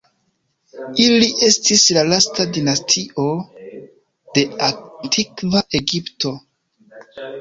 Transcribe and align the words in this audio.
Ili 1.07 1.27
estis 1.47 1.83
la 1.97 2.05
lasta 2.07 2.47
dinastio 2.57 3.27
de 4.39 4.47
Antikva 4.71 5.63
Egipto. 5.85 6.35